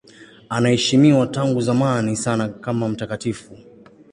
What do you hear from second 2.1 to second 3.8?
sana kama mtakatifu.